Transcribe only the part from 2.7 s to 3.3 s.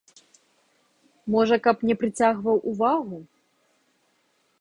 увагу.